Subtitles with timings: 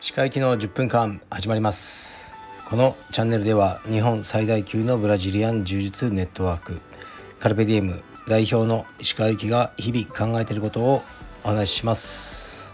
[0.00, 2.34] 歯科行きの10分間始まります。
[2.70, 6.80] このチャンネルでは日本最大級のブラジリアン柔術ネットワーク
[7.38, 11.02] カルペディエム代表の石川由紀が日々考えていることを
[11.44, 12.72] お話しします。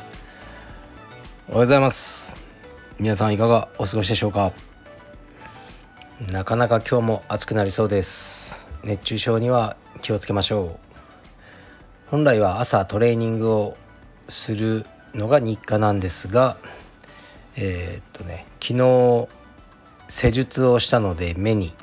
[1.49, 2.37] おはようございます。
[3.01, 4.53] 皆さんいかがお過ごしでしょうか？
[6.31, 8.69] なかなか今日も暑くなりそうです。
[8.85, 10.87] 熱中症には気をつけましょう。
[12.11, 13.77] 本来は朝トレーニングを
[14.29, 16.57] するのが日課なんですが
[17.57, 19.29] えー、っとね昨日
[20.09, 21.75] 施術をしたので目に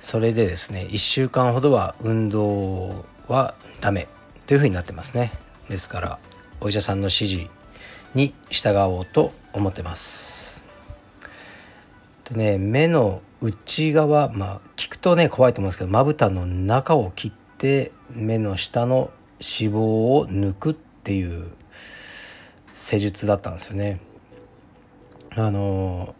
[0.00, 4.08] それでですね1週間ほどは運動はダメ
[4.46, 5.30] というふうになってますね。
[5.68, 6.18] ですから
[6.60, 7.50] お医者さんの指示
[8.14, 10.64] に従おうと思ってます。
[12.24, 21.50] とね目の内側まあ聞くとね怖いと思うんですけどまぶたの中を切って目の下の脂肪を抜くっていう
[22.74, 24.00] 施術だったんですよね。
[25.30, 26.14] あの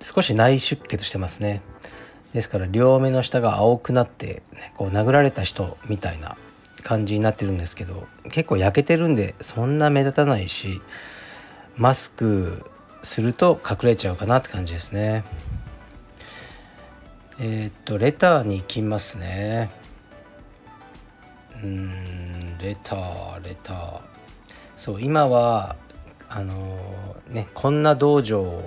[0.00, 1.62] 少し内出血してますね。
[2.32, 6.36] ですから両目の下が青くなって、ね、こう殴られた人みたいな
[6.82, 10.80] 感じになってるんですけど結構焼けてるんでそんな目立たないし
[11.76, 12.64] マスク
[13.02, 15.24] すると隠れちゃうかなって感じですね。
[17.38, 19.70] えー、っとレターに行きますね。
[21.62, 24.00] うんレターレター。
[24.76, 25.76] そう今は
[26.28, 28.62] あのー、ねこんな道場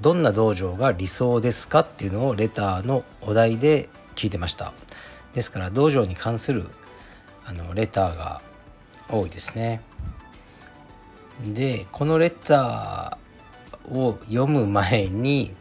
[0.00, 4.72] どんな道場が理想ですかっていうのをレターのお題で聞いてました。
[5.32, 6.68] ですから道場に関する
[7.44, 8.40] あのレターが
[9.08, 9.80] 多いですね。
[11.54, 15.54] でこのレターを読む前に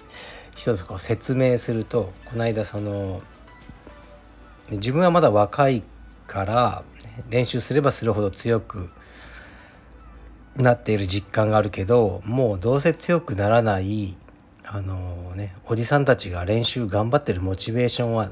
[0.55, 3.21] 一つこう説明するとこの間その
[4.71, 5.83] 自分はまだ若い
[6.25, 6.83] から
[7.29, 8.89] 練習すればするほど強く
[10.55, 14.15] なっている実感があるけどもうどうせ強くならない
[14.63, 18.31] あのねおじさんたちが練習頑張ってるモチベーションは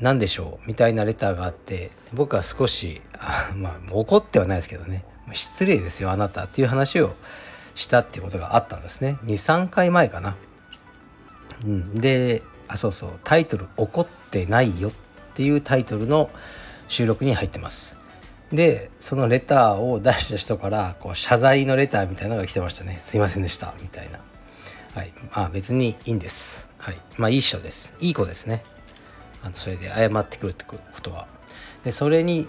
[0.00, 0.66] 何でしょう？
[0.66, 5.04] みたいなレターがあって僕は少しあまあ怒ってはないですけどね。
[5.32, 6.44] 失礼ですよあなた。
[6.44, 7.14] っていう話を
[7.76, 9.18] したっていうことがあったんですね。
[9.24, 10.34] 23回前かな。
[11.64, 14.92] うん、であそうそうタイトル「怒ってないよ」っ
[15.34, 16.30] ていうタイトルの
[16.88, 17.96] 収録に入ってます。
[18.52, 23.00] でそのレターを出した人からこう謝罪のレターみたいなのが来てましたね。
[23.02, 23.72] すいませんでした。
[23.80, 24.20] みたいな。
[24.94, 25.12] はい。
[25.34, 26.68] まあ別にいいんです。
[26.76, 26.98] はい。
[27.16, 27.94] まあいい人です。
[28.00, 28.62] いい子ですね。
[29.42, 31.26] あのそれで謝ってくるってことは。
[31.84, 32.46] でそれに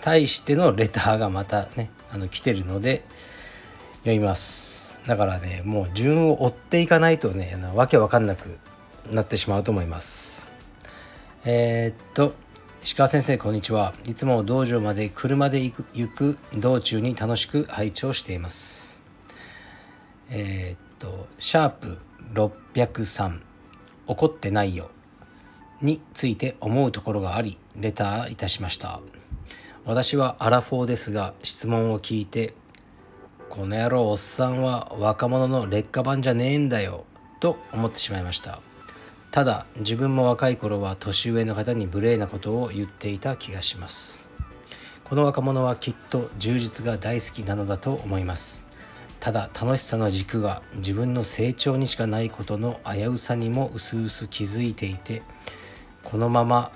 [0.00, 3.04] 対してのレターがまたねあの来てるので
[4.04, 4.73] 読みます。
[5.06, 8.58] だからねもう順を追っていかないとねわけわかんなく
[9.10, 10.50] なってしまうと思います。
[11.44, 12.32] えー、っと
[12.82, 13.94] 石川先生こんにちは。
[14.06, 19.02] いつも道場まで車で行く行く道中に楽しく拝聴しています。
[20.30, 21.98] えー、っとシャープ
[22.32, 23.40] 603
[24.06, 24.90] 怒ってないよ。
[25.82, 29.00] について思うところがありレターいたしました。
[29.84, 32.54] 私はアラフォーですが質問を聞いて
[33.50, 37.04] この野郎おっさんは若者の劣化版じゃねえんだよ
[37.40, 38.60] と思ってしまいました。
[39.30, 44.30] ただ自分も若い頃は年上の方に無礼なことを言っていた気がします。
[45.04, 48.66] この若者はきっと充実が大好きなのだと思います。
[49.20, 55.22] ただ楽しさの軸が自分の成長にしかないことの危うさにも薄々気づいていて
[56.02, 56.70] このまま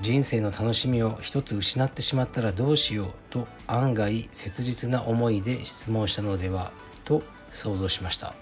[0.00, 6.72] 人生の楽しみを一つ失ってしまったらどうしようと案外切実な思いで質問したのでは
[7.04, 8.34] と想像しました。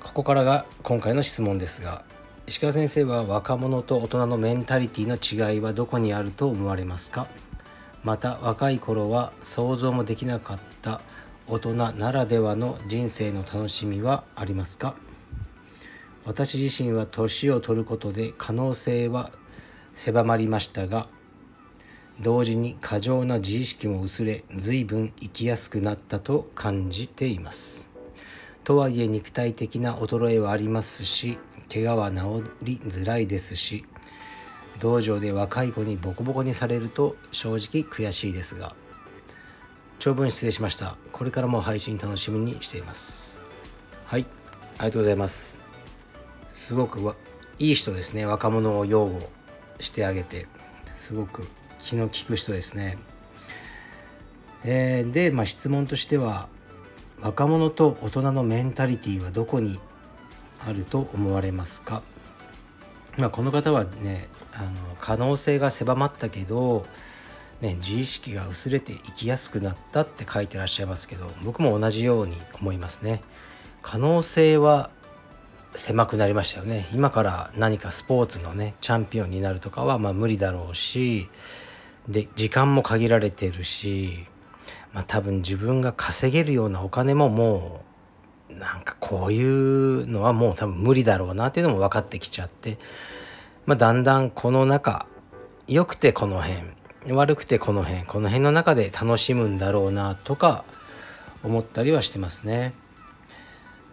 [0.00, 2.04] ここからが今回の質問ですが
[2.46, 7.26] 石川先生は若者と大人のメンタリティの違いはどこにあると思われますか？
[8.04, 11.00] また若い頃は想像もできなかった
[11.48, 14.94] 大人ならではの人生の楽しみはありますか？
[16.26, 19.30] 私自身は年を取ることで可能性は
[19.94, 21.08] 狭まりましたが
[22.20, 27.90] 同時に過剰な自意識も薄れ随分生きやすくなったと感じています。
[28.64, 31.38] とはいえ肉体的な衰えはありますし
[31.72, 33.84] 怪我は治りづらいですし
[34.80, 38.74] 道場で若い子にボコボコにされると正直悔しいですが
[40.00, 40.96] 長文失礼しました。
[41.12, 43.38] これからも配信楽しみにしています。
[44.04, 44.26] はい
[44.78, 45.65] ありがとうございます。
[46.66, 47.14] すごく
[47.60, 48.26] いい人ですね。
[48.26, 49.30] 若者を擁護
[49.78, 50.48] してあげて。
[50.96, 51.46] すごく
[51.78, 52.98] 気の利く人ですね。
[54.64, 56.48] えー、で、まあ、質問としては
[57.22, 59.78] 若者と大人のメンタリティーはどこに
[60.66, 62.02] あると思われますか、
[63.16, 66.84] まあ、この方はねあの可能性が狭まったけど、
[67.60, 73.22] ね、自意識が薄れて生きやすくなったって書いてらっしゃいますけど僕も同じように思いますね。
[73.82, 74.90] 可能性は
[75.76, 81.28] 狭くなりましたよね今から何かスポーツのねチャンピオンになるとかはまあ無理だろうし
[82.08, 84.24] で時間も限られてるし、
[84.92, 87.82] まあ、多分自分が稼げるようなお金もも
[88.50, 92.78] うなんかこういうのはもう多分無理だろうなっていうのも分かってきちゃって、
[93.66, 95.06] まあ、だんだんこの中
[95.68, 100.64] 良くてこの辺悪くてこの辺この辺の中で楽しむんだろうなとか
[101.42, 102.72] 思ったりはしてますね。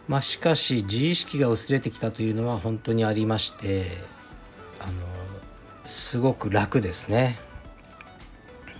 [0.07, 3.85] まあ、しかし自意識が薄れてきたというのは本当にありまして
[4.79, 4.91] あの
[5.85, 7.37] すごく楽ですね。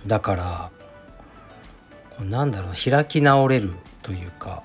[0.06, 3.72] だからなんだろう開き直れる
[4.02, 4.62] というか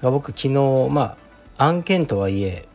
[0.00, 0.50] 僕昨日
[0.90, 1.16] ま
[1.58, 2.68] あ案件とはいえ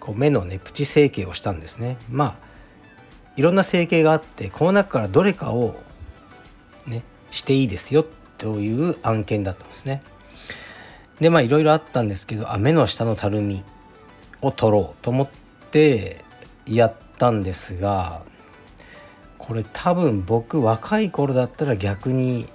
[0.00, 1.98] こう目のねプチ整形をしたんですね。
[2.10, 2.52] まあ
[3.36, 5.76] いろんな整形があってこの中からどれかを
[6.86, 8.04] ねしていいですよ
[8.38, 10.02] という案件だったんですね。
[11.20, 13.62] でまあいろいろあったんですけどあ目の下のたるみ
[14.40, 15.28] を取ろうと思っ
[15.70, 16.24] て
[16.66, 18.22] やったんですが
[19.38, 22.48] これ多分僕若い頃だったら逆に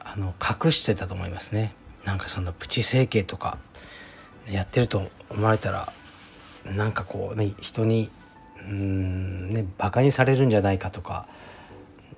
[0.00, 1.74] あの隠してたと思いますね。
[2.04, 3.58] なんかそのプチ整形とか
[4.50, 5.92] やってると思われたら
[6.64, 8.10] なんかこうね人に
[8.68, 11.26] うんねバカにされるんじゃないかとか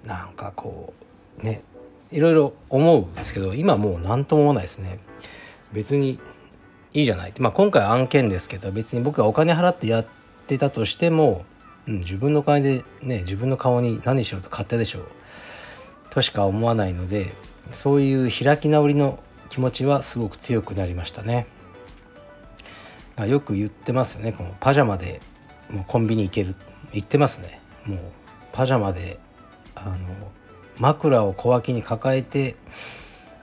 [0.04, 0.94] なんかこ
[1.40, 1.62] うね
[2.10, 4.98] いろいろ思うんですけど今もう何とも思わないですね。
[5.74, 6.18] 別に
[6.94, 7.30] いいじゃない。
[7.30, 10.06] ってまあ今回は案件ですけど別に僕がお金払ってやっ
[10.46, 11.44] てたとしても、
[11.86, 15.08] うん、自分の金でね自分の顔に何しようと勝手でしょう。
[16.10, 17.34] としか思わないので
[17.72, 19.18] そういう開き直りの
[19.48, 21.46] 気持ちはすごく強くなりましたね。
[23.26, 24.32] よく言ってますよね。
[24.32, 25.20] このパジャマで
[25.70, 26.54] もうコンビニ行ける
[26.92, 27.60] 言ってますね。
[27.86, 27.98] もう
[28.52, 29.18] パジャマで
[29.74, 29.96] あの
[30.78, 32.56] 枕を小脇に抱えて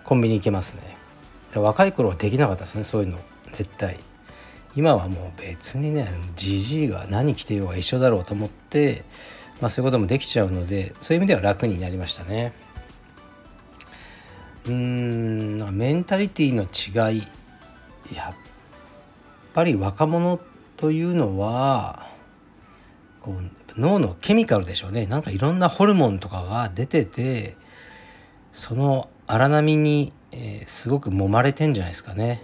[0.05, 0.97] コンビニ行けますね。
[1.59, 3.19] 若い頃はできなかったですねそういうの。
[3.51, 3.99] 絶対。
[4.75, 9.03] 今はもう別にねじじいが何着てようが一緒だろうと思って、
[9.59, 12.53] まあ、そういうこともできちゃうのでそういう意味では楽になりましたね。
[14.67, 17.27] うんメンタリティの違い。
[18.15, 18.35] やっ
[19.53, 20.39] ぱり若者
[20.77, 22.07] というのは
[23.21, 25.05] こう脳のケミカルでしょうね。
[25.05, 27.55] なんかいろんなホルモンとかが出てて
[28.51, 32.41] その荒波にえー、すごく揉まれてんじゃないですかね。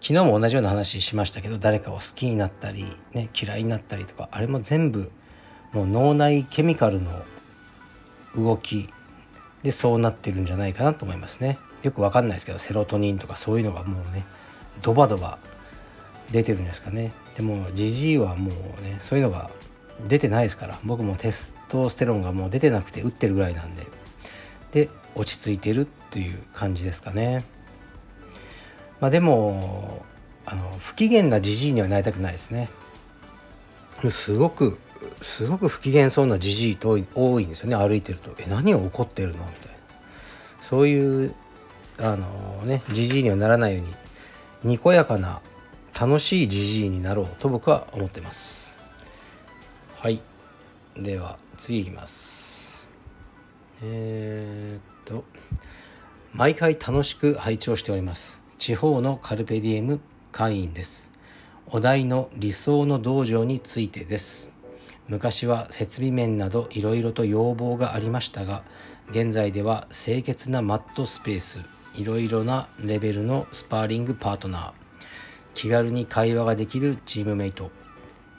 [0.00, 5.12] 昨日も同じような話しましたけど誰かを好きになったり、ね、嫌いになったりとかあれも全部
[5.72, 7.10] もう脳内ケミカルの
[8.34, 8.88] 動き
[9.62, 11.58] でそうなってるんじゃないかなと思いますね。
[11.82, 14.24] よくわかんないですけどセロトニンとかそういうのがもうね
[14.82, 15.38] ドバドバ
[16.32, 17.12] 出てるんですかね。
[17.36, 18.50] でもジジイはも
[18.80, 19.50] うねそういうのが
[20.08, 23.86] 出てないですから僕もテストステロンがもう出てなくて打ってるぐらいなんで
[24.72, 27.44] で落ち着いてるという感じですかね。
[29.00, 30.04] まあ、でも
[30.46, 32.68] あの不機嫌なじじいにはなりたくないですね。
[34.10, 34.78] すごく
[35.20, 39.78] すごく不機嫌そうなじじいと多いんですよね歩いてると「え何を怒ってるの?」みたいな
[40.60, 41.34] そういう
[41.98, 43.86] あのねじじいにはならないよう
[44.64, 45.40] ににこやかな
[45.98, 48.80] 楽しいじじいになろうと僕は思ってます
[49.96, 50.20] はい
[50.96, 52.88] では次いきます
[53.82, 55.24] えー、っと
[56.32, 58.42] 毎回楽しく拝聴しております。
[58.58, 61.12] 地方のカルペディエム会員です。
[61.66, 64.50] お題の理想の道場についてです。
[65.08, 68.62] 昔は設備面などいろいろと要望がありましたが
[69.10, 71.60] 現在では清潔なマットスペース
[71.96, 74.72] いろいろなレベルのスパーリングパートナー。
[75.54, 77.70] 気軽に会話ができるチームメイト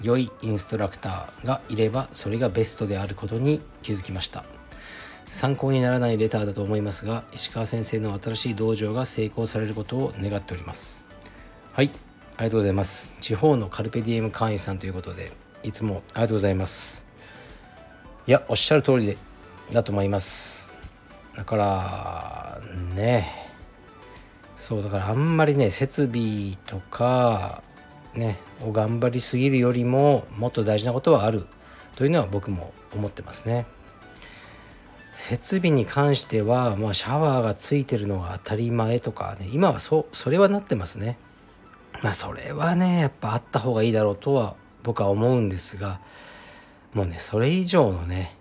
[0.02, 4.44] 良いインストラクターがいればそれがベストであることに気づきました。
[5.34, 11.08] 参考にならないレターだと思いますが石川先生の新しい道場が成功されることを願っております。
[11.74, 11.90] はい。
[12.38, 13.12] ありがとうございます。
[13.20, 15.32] 地方のカルペディエム会員さんということで
[15.64, 17.08] いつもありがとうございます。
[18.28, 19.18] いやおっしゃる通りで
[19.72, 20.72] だと思います。
[21.36, 22.62] だから
[22.94, 23.28] ね。
[24.58, 27.64] そうだからあんまりね設備とか
[28.14, 31.48] ねを頑張りすぎるよりももっと大事なことはある
[31.96, 33.66] というのは僕も思ってますね。
[35.14, 41.18] 設備に関しては、まあ、シャワーがついてるのが当たり前とかね今はそそれはなってますね。
[42.04, 46.00] まあそれはねやっぱあった方がいいだろうとは僕は思うんですが
[46.94, 48.36] もうねそれ以上のね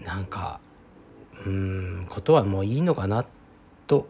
[0.00, 0.60] なんか
[1.44, 3.24] うんことはもういいのかな
[3.86, 4.08] と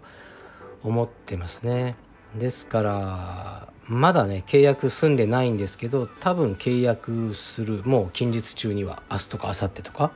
[0.83, 1.97] 思ってますね。
[2.37, 10.13] ですからまだね契約済んでないんですけど多分契約するもう近日中には明日とか明後日とか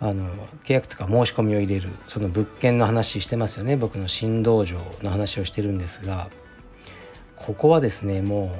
[0.00, 0.28] あの
[0.64, 6.28] 契約とか申し込みを入れるその物件の話してますよね僕の新道場の話をしてるんですが
[7.36, 8.54] ここはですねも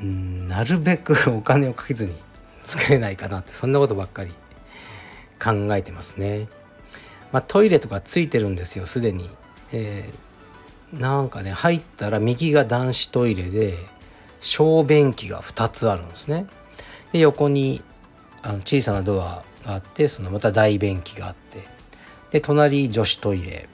[0.00, 2.14] ううんなるべく お金をかけずに
[2.62, 4.32] 作れないかなってそんなことばっかり
[5.42, 6.48] 考えてますね。
[7.32, 9.28] まあ、トイレとかついてるんですよすでに。
[9.72, 13.76] えー、なんかね入ったら右が男子トイレで
[14.40, 16.46] 小便器が2つあるんですね。
[17.12, 17.82] で横に
[18.42, 21.66] あの小さなドアがあってそのまた大便器があって
[22.30, 23.68] で隣女子トイレ。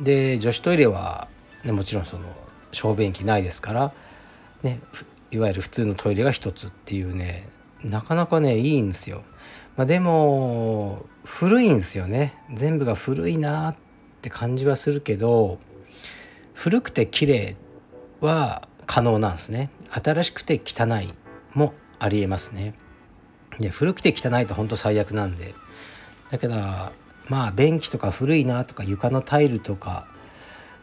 [0.00, 1.26] で女子トイレは、
[1.64, 2.22] ね、もちろんその
[2.70, 3.92] 小便器ないですから、
[4.62, 4.80] ね、
[5.32, 7.48] いわゆる普通のトイレが1つっていうね
[7.82, 9.22] なかなかねいいんですよ。
[9.76, 12.34] まあ、でも古いんですよね。
[12.52, 13.76] 全部が古いなっ
[14.22, 15.58] て感じはするけど
[16.54, 17.56] 古くて綺麗
[18.20, 19.70] は可能なんですね。
[19.90, 21.12] 新しくて汚い
[21.54, 22.74] もありえますね。
[23.60, 25.54] で古くて汚いと本当最悪なんで
[26.30, 26.54] だけど
[27.28, 30.06] まあ便器とか古いなとか床のタイルとか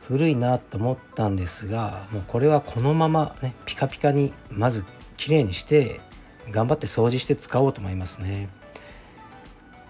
[0.07, 4.86] 古いなと思ったんですがもうこれはこのままねピカピカにまず
[5.17, 6.00] 綺麗にして
[6.51, 8.48] 頑張って掃除して使おうと思いますね。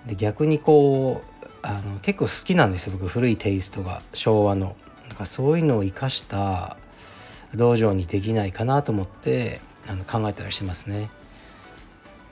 [0.08, 4.76] で逆にこうあの結構好きなんですよ僕古いテイストが昭和の。
[5.08, 6.76] なんかそういうのを生かした
[7.56, 11.10] 道場にできないかなと思ってあの考えたりしてますね。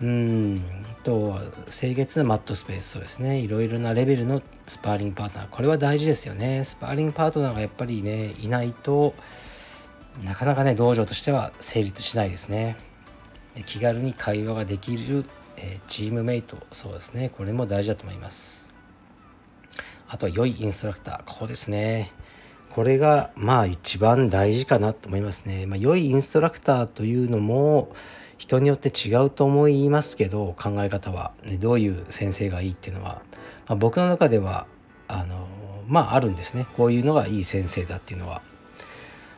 [0.01, 0.61] うん。
[1.05, 3.39] と清潔なマットスペースそうですね。
[3.39, 5.49] いろいろなレベルのスパーリングパートナー。
[5.49, 6.63] これは大事ですよね。
[6.63, 9.13] スパーリングパートナーがやっぱりねいないと
[10.23, 12.75] なかなかね道場としては成立しないですね。
[13.53, 15.25] で気軽に会話ができる、
[15.57, 17.29] えー、チームメイトそうですね。
[17.29, 18.73] これも大事だと思います。
[20.07, 21.31] あとは良いインストラクター。
[21.31, 22.11] ここですね。
[22.71, 27.93] これがまあ一番大事かなと思いますね、まあ、良いインストラクターというのも
[28.37, 33.21] 人によって違うと思いますけど考え方は、ね、どういう先生がいいっていうのは、
[33.67, 34.67] まあ、僕の中では
[35.07, 35.47] あの
[35.87, 36.65] まああるんですね。
[36.75, 38.41] こういうのがいい先生だっていうのは。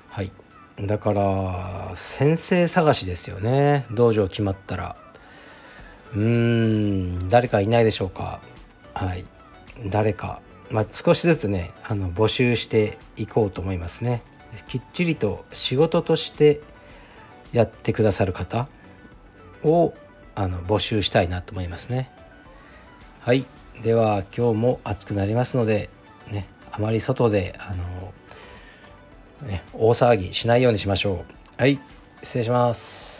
[0.10, 0.32] はい。
[0.80, 3.86] だから先生探しですよね。
[3.92, 4.96] 道場決まったら。
[6.14, 6.22] うー
[7.26, 8.40] ん誰かいないでしょうか。
[8.94, 9.26] はい。
[9.88, 10.40] 誰か。
[10.70, 14.22] まあ、少しずつねあの募集していこうと思いますね。
[14.68, 16.62] きっちりと仕事として
[17.52, 18.68] やってくださる方。
[19.68, 19.94] を
[20.36, 22.10] あの募集したいなと思いますね。
[23.22, 23.46] はい。
[23.84, 25.90] では今日も暑くなりますので
[26.32, 27.76] ねあまり外であ
[29.42, 31.26] の、ね、大騒ぎしないようにしましょ
[31.58, 31.62] う。
[31.62, 31.80] はい。
[32.24, 33.17] 失礼します。